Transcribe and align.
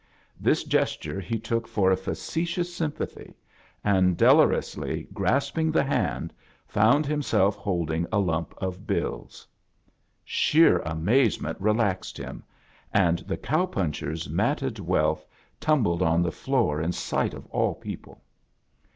This 0.39 0.63
gesture 0.63 1.19
he 1.19 1.37
took 1.37 1.67
for 1.67 1.91
a 1.91 1.95
facetious 1.95 2.73
sympathy, 2.73 3.35
and, 3.83 4.17
dolorously 4.17 5.07
grasping 5.13 5.71
the 5.71 5.83
hand, 5.83 6.33
found 6.65 7.05
himself 7.05 7.55
holding 7.55 8.07
a 8.11 8.17
lump 8.17 8.55
of 8.57 8.87
bills. 8.87 9.47
Sheer 10.23 10.79
amazement 10.79 11.61
relaxed 11.61 12.17
him, 12.17 12.43
and 12.91 13.19
the 13.19 13.37
cow 13.37 13.67
puncher's 13.67 14.27
matted 14.27 14.79
wealth 14.79 15.19
turn 15.19 15.25
A 15.25 15.27
JOURNEY 15.27 15.33
IN 15.35 15.35
SEARCH 15.35 15.57
OF 15.57 15.83
CHRISTMAS 15.83 15.99
bled 15.99 16.11
on 16.13 16.21
the 16.23 16.31
floor 16.35 16.81
in 16.81 16.91
sight 16.91 17.33
of 17.35 17.47
aU 17.53 17.73
people. 17.75 18.21